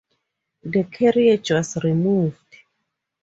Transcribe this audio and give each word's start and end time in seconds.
The 0.63 0.85
carriage 0.85 1.51
was 1.51 1.77
removed. 1.83 2.55